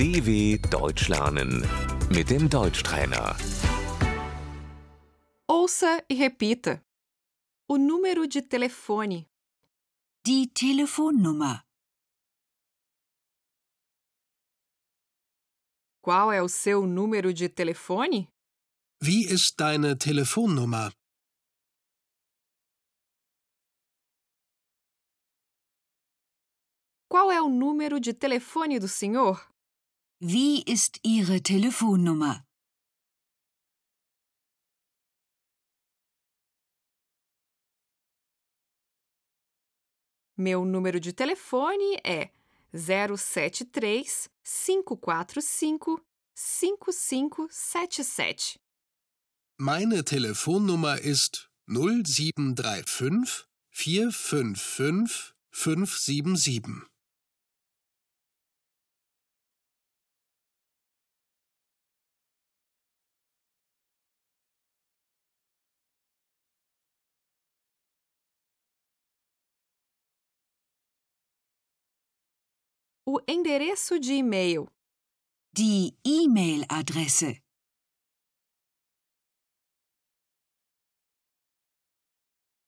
[0.00, 1.60] DW Deutsch lernen
[2.08, 3.36] mit dem Deutschtrainer.
[5.46, 6.82] Ouça e repita.
[7.68, 9.28] O número de telefone,
[10.24, 11.60] Die Telefonnummer.
[16.00, 18.26] qual é o seu número de telefone?
[19.02, 20.92] Wie ist deine Telefonnummer?
[27.06, 29.50] Qual é o número de telefone do senhor?
[30.22, 32.44] Wie ist Ihre Telefonnummer?
[40.36, 42.30] Meu número de telefone é
[42.70, 46.02] 073 545
[46.34, 48.60] 5577.
[49.56, 56.89] Meine Telefonnummer ist 0735 455 577.
[73.12, 74.68] O endereço de e-mail,
[75.52, 77.42] Die E-Mail-Adresse.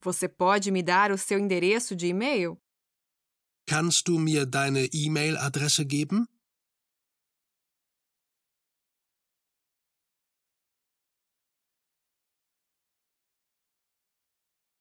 [0.02, 2.60] você pode me dar o seu endereço de e-mail?
[3.68, 6.26] Kannst du mir deine E-Mail-Adresse geben?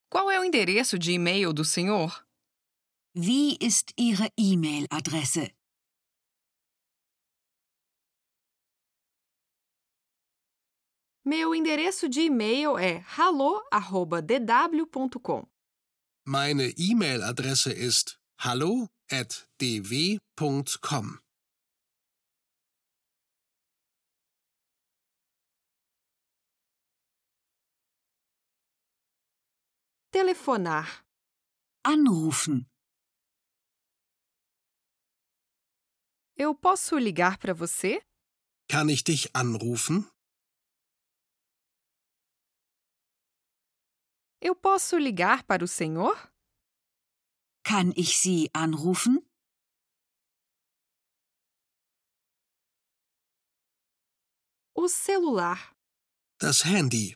[0.09, 2.30] Qual é o endereço de e-mail do senhor?
[3.13, 5.53] Wie ist Ihre E-Mail-Adresse?
[11.25, 15.45] Meu endereço de e-mail é hallo@dw.com.
[16.25, 21.19] Meine E-Mail-Adresse ist hallo@dw.com.
[30.13, 31.05] Telefonar.
[31.83, 32.70] Anrufen.
[36.35, 38.01] Eu posso ligar para você?
[38.69, 40.05] Kann ich dich anrufen?
[44.41, 46.15] Eu posso ligar para o senhor?
[47.63, 49.19] Kann ich Sie anrufen?
[54.73, 55.75] O celular.
[56.39, 57.15] Das Handy.